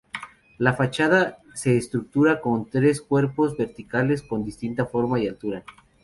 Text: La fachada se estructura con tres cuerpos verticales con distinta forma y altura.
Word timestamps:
La 0.57 0.73
fachada 0.73 1.37
se 1.53 1.77
estructura 1.77 2.41
con 2.41 2.67
tres 2.67 3.01
cuerpos 3.03 3.55
verticales 3.55 4.23
con 4.23 4.43
distinta 4.43 4.87
forma 4.87 5.19
y 5.19 5.27
altura. 5.27 5.63